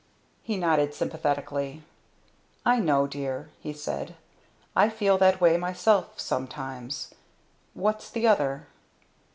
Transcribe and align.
He 0.41 0.57
nodded 0.57 0.95
sympathetically. 0.95 1.83
"I 2.65 2.79
know, 2.79 3.05
dear," 3.05 3.49
he 3.59 3.71
said. 3.71 4.15
"I 4.75 4.89
feel 4.89 5.19
that 5.19 5.39
way 5.39 5.57
myself 5.57 6.19
sometimes. 6.19 7.13
What's 7.75 8.09
the 8.09 8.27
other?" 8.27 8.65